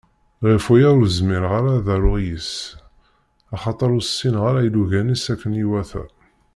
[0.49, 2.53] Γef waya ur zmireɣ ara ad aruɣ yis-s,
[3.53, 6.03] axater ur ssineɣ ara ilugan-is akken iwata.